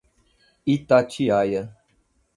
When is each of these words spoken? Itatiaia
Itatiaia 0.75 1.63